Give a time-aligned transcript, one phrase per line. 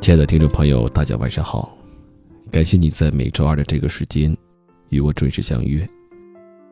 [0.00, 1.76] 亲爱的听众朋友，大家晚上好！
[2.50, 4.34] 感谢你在每周二的这个时间
[4.88, 5.86] 与我准时相约。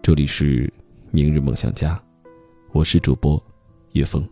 [0.00, 0.73] 这里是
[1.11, 2.03] 明日梦想家，
[2.72, 3.41] 我是主播
[3.93, 4.27] 叶枫。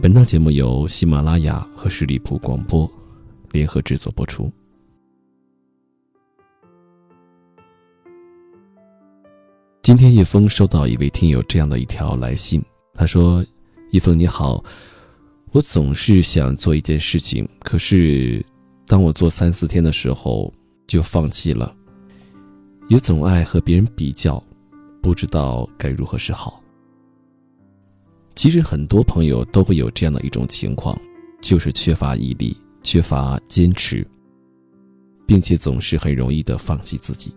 [0.00, 2.88] 本档节目由喜马拉雅和十里铺广播
[3.50, 4.48] 联合制作播出。
[9.82, 12.62] 今天叶枫收到一位听友这样的一条来信，
[12.94, 13.44] 他说
[13.90, 14.62] ：“叶枫你好，
[15.52, 18.44] 我总是想做一件事情，可是
[18.86, 20.52] 当我做三四天的时候
[20.86, 21.74] 就放弃了，
[22.88, 24.42] 也总爱和别人比较，
[25.02, 26.62] 不知道该如何是好。”
[28.36, 30.96] 其实很多朋友都会有这样的一种情况，
[31.40, 34.06] 就是缺乏毅力、缺乏坚持，
[35.26, 37.34] 并且总是很容易的放弃自己。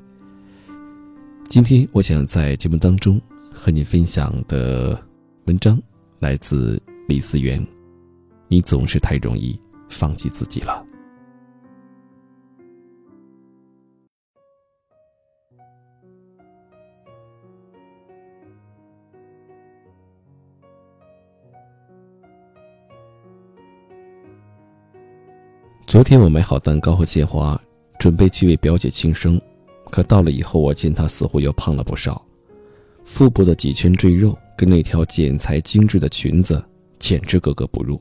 [1.49, 3.19] 今天我想在节目当中
[3.51, 5.01] 和你分享的
[5.45, 5.81] 文章
[6.19, 7.65] 来自李思源，
[8.51, 9.57] 你总是太容易
[9.87, 10.85] 放弃自己了。
[25.87, 27.57] 昨天我买好蛋糕和鲜花，
[27.97, 29.41] 准备去为表姐庆生，
[29.89, 32.21] 可到了以后，我见她似乎又胖了不少，
[33.05, 36.61] 腹部的几圈赘肉跟那条剪裁精致的裙子
[36.99, 37.97] 简直格格不入。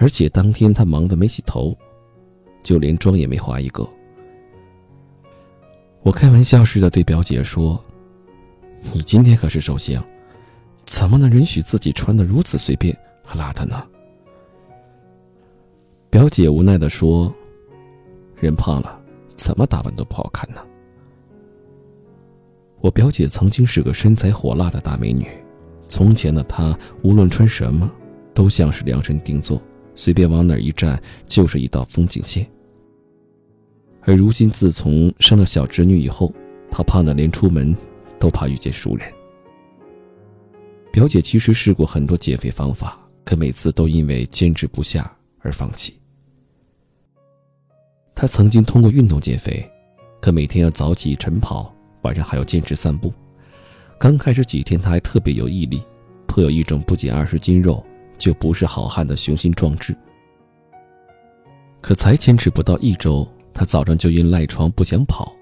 [0.00, 1.76] 而且当天她忙得没洗头，
[2.62, 3.86] 就连妆也没化一个。
[6.02, 7.82] 我开玩笑似的对表姐说
[8.94, 10.02] ：“你今天可是寿星，
[10.84, 13.84] 怎么能允许自己穿的如此随便和邋遢呢？”
[16.08, 17.32] 表姐无奈的说
[18.40, 18.98] ：“人胖了，
[19.36, 20.60] 怎么打扮都不好看呢。”
[22.80, 25.26] 我表姐曾经是个身材火辣的大美女，
[25.88, 27.90] 从前的她无论穿什么，
[28.32, 29.60] 都像是量身定做，
[29.98, 32.46] 随便往哪一站就是一道风景线。
[34.02, 36.32] 而如今自从生了小侄女以后，
[36.70, 37.76] 她胖的连出门
[38.16, 39.12] 都怕遇见熟人。
[40.92, 45.12] 表姐其实试过很多减肥方法，可每次都因为坚持不下。
[45.40, 45.94] 而放弃。
[48.14, 49.64] 她曾经通过运动减肥，
[50.20, 51.72] 可每天要早起晨跑，
[52.02, 53.12] 晚上还要坚持散步。
[53.98, 55.80] 刚开始几天，她还特别有毅力，
[56.26, 57.84] 颇有一种不减二十斤肉
[58.18, 59.96] 就不是好汉的雄心壮志。
[61.80, 65.32] 可才坚持不到一周，他早上就因赖床不想跑，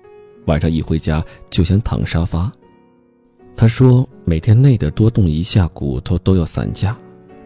[0.46, 2.52] 晚上一回家就想躺沙发。
[3.56, 6.96] 他说每天累得多动一下骨头都要散架，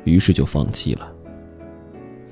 [0.05, 1.13] 于是就放弃了。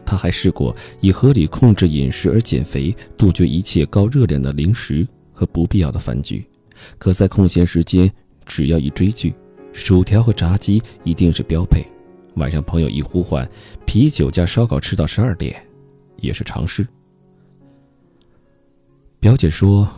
[0.05, 6.45] 他还试过以合理控制饮食而减肥，杜绝一切高热量的零食和不必要的饭局。
[6.99, 8.11] 可在空闲时间，
[8.45, 9.35] 只要一追剧，
[9.73, 11.85] 薯条和炸鸡一定是标配。
[12.39, 13.49] 晚上朋友一呼唤，
[13.85, 15.63] 啤酒加烧烤吃到十二点，
[16.17, 16.87] 也是常事。
[19.21, 19.89] 表姐说，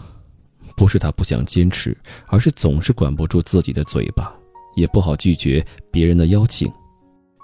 [0.76, 1.96] 不是她不想坚持，
[2.26, 4.34] 而是总是管不住自己的嘴巴，
[4.74, 6.72] 也不好拒绝别人的邀请，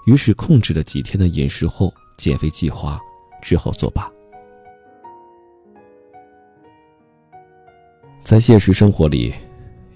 [0.05, 1.93] 于是控制了几天的饮食后。
[2.17, 2.99] 减肥计划
[3.43, 4.11] 只好作罢。
[8.23, 9.31] 在现实生活里，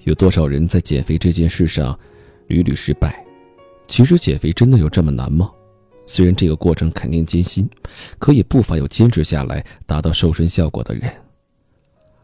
[0.03, 1.99] 有多少人在减肥这件事上
[2.45, 3.25] 屡屡失败？
[3.91, 5.51] 其实减肥真的有这么难吗？
[6.05, 7.69] 虽然这个过程肯定艰辛，
[8.19, 11.11] 可也不乏有坚持下来达到瘦身效果的人。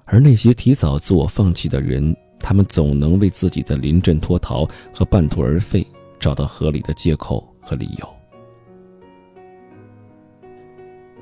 [0.05, 5.85] 而那些提早自我放弃的人，他们总能为自己的临阵脱逃和半途而废
[6.17, 8.09] 找到合理的借口和理由。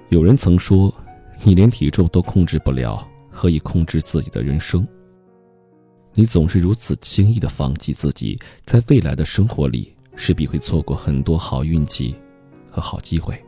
[0.09, 0.93] 有人曾说
[1.41, 4.87] ：“你连体重都控制不了，何以控制自己的人生？”
[6.13, 12.15] 你总是如此轻易的放弃自己，在未来的生活里，势必会错过很多好运气
[12.69, 13.39] 和好机会。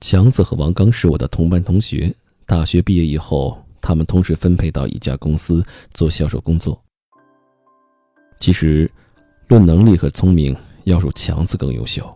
[0.00, 2.14] 强子和王刚是我的同班同学，
[2.46, 6.80] 大学毕业以后，他们同时分配到一家公司做销售工作。
[8.38, 8.90] 其实。
[9.48, 10.56] 论能力和聪明，
[10.86, 12.12] 要数强子更优秀，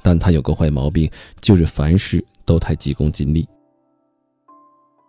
[0.00, 1.10] 但他有个坏毛病，
[1.40, 3.44] 就是凡事都太急功近利。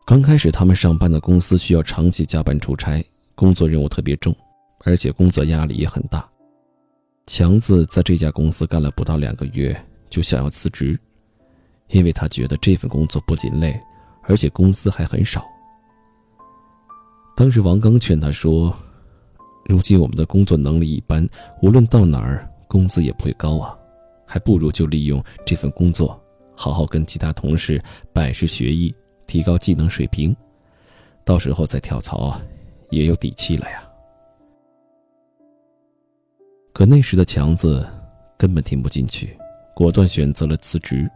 [0.10, 4.36] 刚开始，他们上班的公司需要长期加班出差，工作任务特别重，
[4.84, 6.28] 而且工作压力也很大。
[7.28, 9.80] 强子在这家公司干了不到两个月，
[10.10, 11.00] 就想要辞职，
[11.90, 13.80] 因为他觉得这份工作不仅累，
[14.24, 15.46] 而且工资还很少。
[17.38, 18.76] 当时王刚劝他说。
[19.66, 21.24] 如今我们的工作能力一般，
[21.62, 23.78] 无论到哪儿，工资也不会高啊，
[24.26, 26.20] 还不如就利用这份工作，
[26.56, 27.80] 好好跟其他同事
[28.12, 28.92] 拜师学艺，
[29.30, 30.36] 提高技能水平，
[31.24, 32.36] 到时候再跳槽，
[32.90, 33.88] 也有底气了呀。
[36.74, 37.86] 可那时的强子
[38.40, 39.38] 根本听不进去，
[39.76, 41.08] 果断选择了辞职。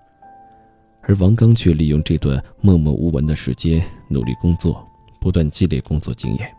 [1.01, 4.87] 而王刚却利用这段默默无闻的时间，努力工作，
[5.19, 6.55] 不断积累工作经验。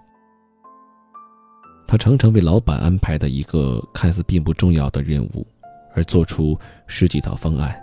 [1.86, 5.46] 他常常为老板安排的一个看似并不重要的任务，
[5.94, 6.58] 而做出
[6.88, 7.80] 十几套方案，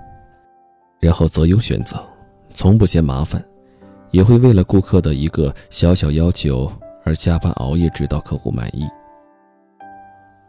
[0.99, 2.05] 然后择优选择，
[2.53, 3.43] 从不嫌麻烦，
[4.11, 6.71] 也会为了顾客的一个小小要求
[7.03, 8.85] 而加班熬夜，直到客户满意。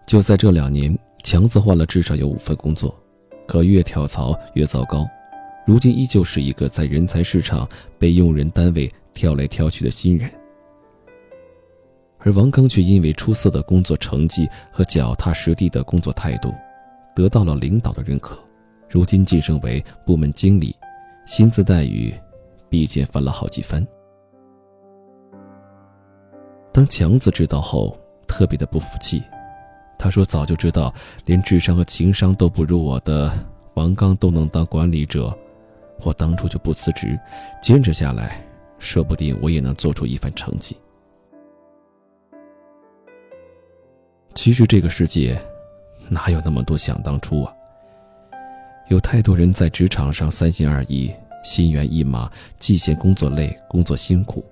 [0.04, 2.94] 就在这两年，强子换了至少有五份工作，
[3.46, 5.08] 可越跳槽越糟糕。
[5.64, 7.68] 如今依旧是一个在人才市场
[7.98, 10.28] 被用人单位挑来挑去的新人，
[12.18, 16.52] 而王刚却因为出色的工作成绩和脚踏实地的工作态度，
[17.14, 18.36] 得到了领导的认可，
[18.88, 20.74] 如今晋升为部门经理，
[21.26, 22.12] 薪资待遇
[22.72, 23.86] 比以前翻了好几番。
[26.72, 27.94] 当强子知道后，
[28.26, 29.22] 特别的不服气，
[29.98, 30.90] 他说：“早就知道，
[31.26, 33.30] 连智商和情商都不如我的
[33.74, 35.36] 王刚都能当管理者。”
[36.00, 37.20] 我当初就不辞职，
[37.60, 38.42] 坚持下来，
[38.78, 40.74] 说不定我也能做出一番成绩。
[44.34, 45.38] 其实这个世界，
[46.08, 47.54] 哪有那么多想当初啊？
[48.88, 54.44] 有太多人在职场上三心二意、心猿意马，既嫌工作累、工作辛苦，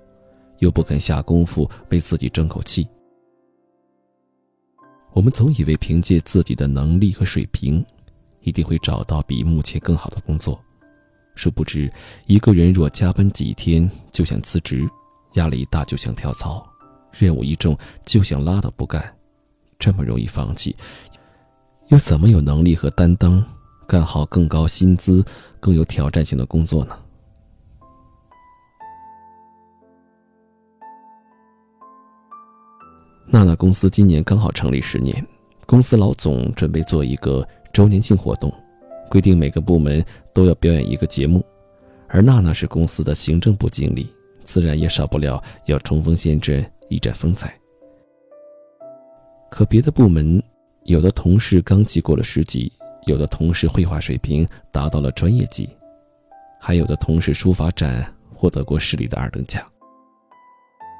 [0.59, 2.87] 又不肯下功夫为自己争口气。
[5.13, 7.85] 我们总以为凭借自己的能力和水平，
[8.41, 10.59] 一定会找到比目前更好的工作。
[11.35, 11.91] 殊不知，
[12.27, 14.87] 一个人若加班几天就想辞职，
[15.33, 16.65] 压力大就想跳槽，
[17.11, 19.15] 任务一重就想拉倒不干，
[19.79, 20.75] 这么容易放弃，
[21.87, 23.43] 又怎么有能力和担当
[23.91, 25.21] 干好更高薪资、
[25.59, 26.97] 更有挑战性的工作呢？
[33.27, 35.27] 娜娜公司今年刚好成立十年，
[35.65, 38.49] 公司老总准备做一个周年庆活动。
[39.09, 40.01] 规定每个部门
[40.33, 41.43] 都要表演一个节目，
[42.07, 44.07] 而娜娜是公司的行政部经理，
[44.45, 47.59] 自然也少不了要冲锋陷阵、一展风采。
[49.49, 50.41] 可别的部门，
[50.85, 52.71] 有的同事刚级过了十级，
[53.05, 55.69] 有的同事绘画水平达到了专业级，
[56.59, 59.65] 还有的同事书法展获得过市里的二等奖。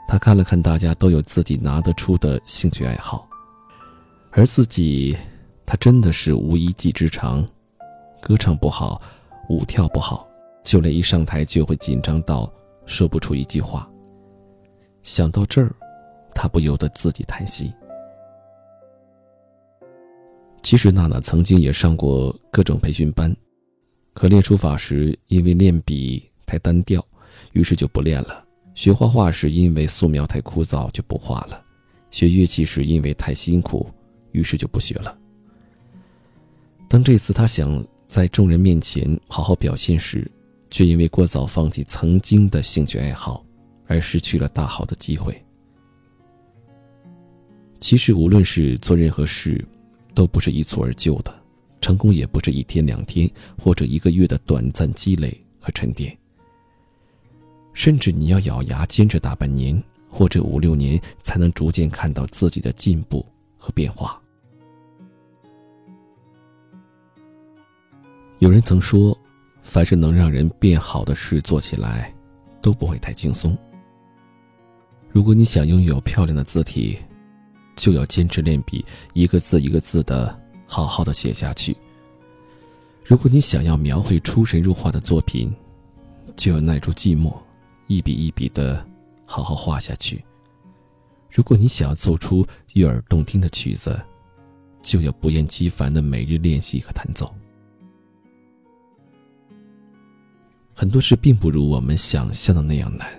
[0.07, 3.29] 他看了看大家都有自己拿得出的兴趣爱好，
[4.31, 5.15] 而自己，
[5.65, 7.47] 他真的是无一技之长。
[8.19, 9.01] 歌唱不好，
[9.49, 10.27] 舞跳不好，
[10.63, 12.51] 就连一上台就会紧张到
[12.85, 13.89] 说不出一句话。
[15.01, 15.73] 想到这儿，
[16.35, 17.73] 他不由得自己叹息。
[20.61, 23.35] 其实娜娜曾经也上过各种培训班，
[24.13, 27.05] 可练书法时因为练笔太单调，
[27.53, 31.61] 于是就不练了；学画画时因为素描太枯燥，就不画了；
[32.09, 33.89] 学乐器时因为太辛苦，
[34.31, 35.17] 于是就不学了。
[36.87, 37.85] 当这次他想。
[38.11, 40.29] 在众人面前好好表现时，
[40.69, 43.41] 却因为过早放弃曾经的兴趣爱好，
[43.87, 45.41] 而失去了大好的机会。
[47.79, 49.65] 其实，无论是做任何事，
[50.13, 51.33] 都不是一蹴而就的，
[51.79, 56.15] 成功也不是一天两天或者一个月的短暂积累和沉淀。
[57.73, 63.25] 甚至你要咬牙坚持大半年或者五六年，才能逐渐看到自己的进步
[63.57, 64.21] 和变化。
[68.39, 69.17] 有人曾说，
[69.61, 72.13] 凡是能让人变好的事做起来，
[72.61, 73.57] 都不会太轻松。
[75.11, 76.97] 如果你想拥有漂亮的字体，
[77.81, 81.75] 就要坚持练笔，一个字一个字的好好的写下去。
[83.03, 85.51] 如果你想要描绘出神入化的作品，
[86.35, 87.33] 就要耐住寂寞，
[87.87, 88.85] 一笔一笔的
[89.25, 90.23] 好好画下去。
[91.31, 93.99] 如果你想要奏出悦耳动听的曲子，
[94.83, 97.33] 就要不厌其烦的每日练习和弹奏。
[100.75, 103.09] 很多事并不如我们想象的那样难，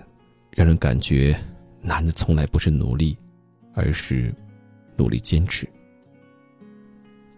[0.53, 1.37] 让人感觉
[1.81, 3.19] 难的从来不是努力，
[3.75, 4.33] 而是
[4.97, 5.69] 努力坚持。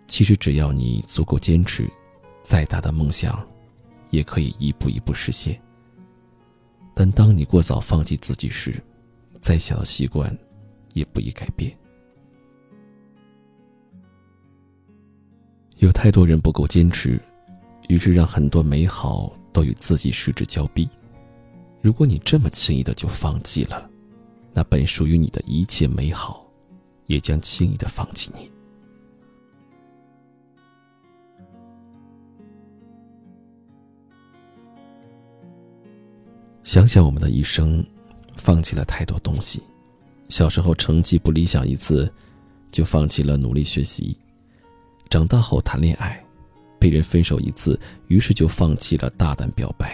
[0.07, 1.89] 其实只要你足够坚持，
[2.43, 3.47] 再大的梦想
[4.11, 5.61] 也可以一步一步实现。
[6.95, 8.83] 但当你过早放弃自己时，
[9.41, 10.37] 再小的习惯
[10.93, 11.77] 也不易改变。
[15.77, 17.21] 有太多人不够坚持，
[17.89, 19.33] 于是让很多美好。
[19.55, 20.91] 都与自己失之交臂。
[21.81, 23.89] 如果你这么轻易的就放弃了，
[24.53, 26.44] 那本属于你的一切美好，
[27.07, 28.51] 也将轻易的放弃你。
[36.63, 37.85] 想想我们的一生，
[38.37, 39.63] 放弃了太多东西。
[40.31, 42.11] 小时候成绩不理想一次，
[42.73, 44.17] 就放弃了努力学习；
[45.11, 46.25] 长大后谈恋爱，
[46.81, 49.87] 被人分手一次，于是就放弃了大胆表白；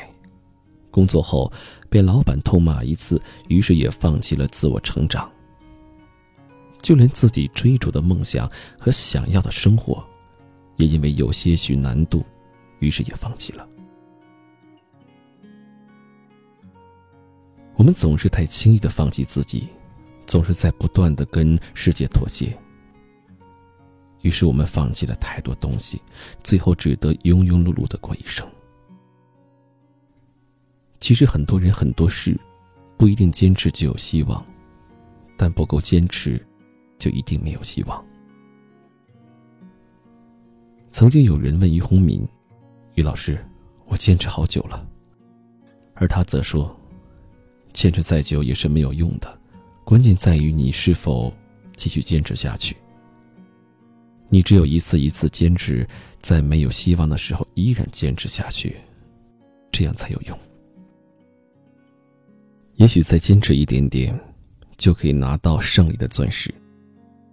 [0.93, 1.53] 工作后
[1.91, 5.31] 被老板痛骂一次，于是也放弃了自我成长。
[6.83, 10.05] 就连自己追逐的梦想和想要的生活，
[10.77, 12.25] 也因为有些许难度，
[12.79, 13.67] 于是也放弃了。
[17.77, 19.69] 我们总是太轻易的放弃自己，
[20.27, 22.57] 总是在不断的跟世界妥协。
[24.21, 26.03] 于是我们放弃了太多东西，
[26.45, 28.47] 最后只得庸庸碌碌的过一生。
[30.99, 32.39] 其实很多人很多事，
[32.99, 34.45] 不一定坚持就有希望，
[35.39, 36.47] 但不够坚持，
[37.01, 38.05] 就一定没有希望。
[40.93, 42.25] 曾经有人问于洪敏
[42.95, 43.45] ：“于老师，
[43.87, 44.87] 我坚持好久了。”
[45.95, 46.75] 而他则说
[47.73, 49.41] ：“坚持再久也是没有用的，
[49.85, 51.35] 关键在于你是否
[51.75, 52.77] 继续坚持下去。”
[54.33, 55.85] 你只有一次一次坚持，
[56.21, 58.77] 在没有希望的时候依然坚持下去，
[59.73, 60.39] 这样才有用。
[62.77, 64.19] 也许再坚持一点点，
[64.77, 66.55] 就可以拿到胜利的钻石，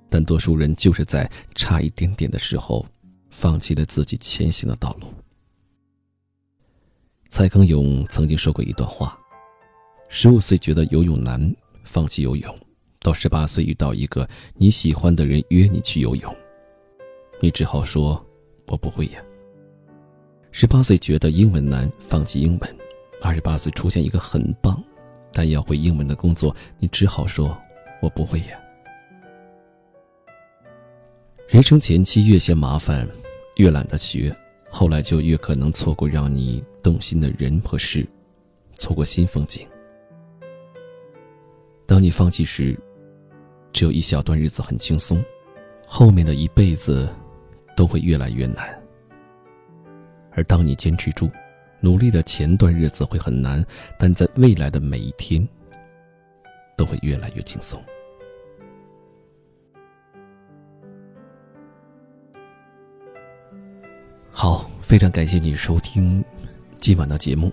[0.10, 2.86] 但多数人就是在差一点点的时候，
[3.30, 5.14] 放弃了自己前行的道路。
[7.30, 9.20] 蔡康永曾经说过一段话：
[10.08, 12.54] 十五岁觉得游泳难，放弃游泳；
[13.02, 16.36] 到十八岁遇到一个你喜欢的人约你去游泳。
[17.42, 18.26] 你只好说
[18.68, 19.22] ：“我不会呀。”
[20.52, 22.70] 十八岁觉得英文难，放弃英文；
[23.22, 24.82] 二十八岁出现一个很棒，
[25.34, 27.56] 但要会英文的工作，你只好说
[28.02, 28.60] ：“我不会呀。”
[31.48, 33.08] 人生前期越嫌麻烦，
[33.56, 34.36] 越懒得学，
[34.70, 38.06] 后来就越可能错过让你动心的人和事，
[38.76, 39.66] 错过新风景。
[41.86, 42.78] 当你放弃时，
[43.72, 45.24] 只有一小段日子很轻松，
[45.86, 47.08] 后面的一辈子。
[47.76, 48.76] 都会越来越难，
[50.32, 51.30] 而当你坚持住，
[51.80, 53.64] 努力的前段日子会很难，
[54.00, 55.48] 但在未来的每一天，
[56.76, 57.80] 都会越来越轻松。
[64.40, 66.24] 好，非常感谢你收听
[66.78, 67.52] 今晚的节目。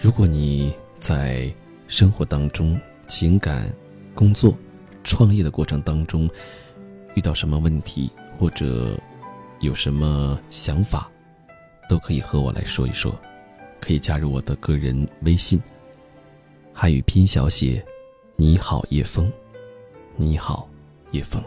[0.00, 1.54] 如果你在
[1.88, 3.70] 生活当中、情感、
[4.14, 4.56] 工作、
[5.04, 6.26] 创业的过程当中
[7.16, 8.98] 遇到什么问题，或者……
[9.60, 11.10] 有什么想法，
[11.86, 13.14] 都可以和我来说一说，
[13.78, 15.60] 可以加入我的个人微信。
[16.72, 17.84] 汉语拼小写，
[18.36, 19.30] 你好叶枫，
[20.16, 20.66] 你好
[21.10, 21.42] 叶枫，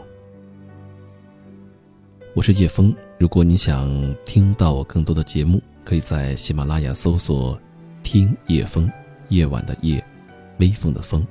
[2.36, 2.94] 我是叶枫。
[3.20, 7.60] 如果你想听到我更多的节目，可以在喜马拉雅搜索
[8.02, 8.90] “听夜风”，
[9.28, 10.02] 夜晚的夜，
[10.56, 11.22] 微风的风，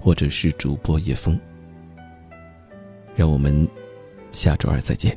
[0.00, 1.38] 或者是主播夜风。
[3.14, 3.64] 让我们
[4.32, 5.16] 下周二再见。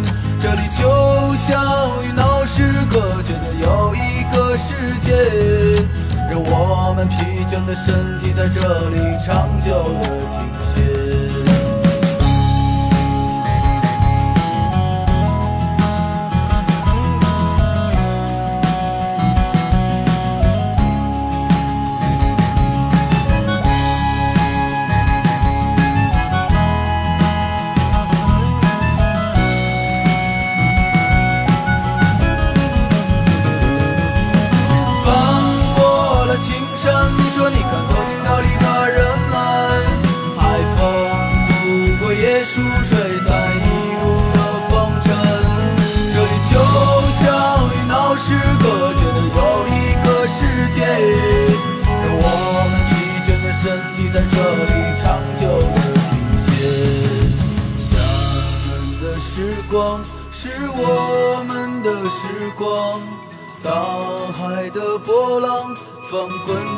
[0.41, 5.13] 这里就像与闹市隔绝的又一个世界，
[6.31, 11.00] 让我们疲倦的身体在这里长久的停歇。